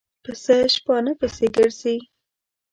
پسه 0.23 0.55
شپانه 0.75 1.13
پسې 1.19 1.45
ګرځي. 1.55 1.97